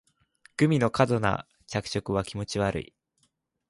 [0.57, 2.95] グミの過度な着色は気持ち悪い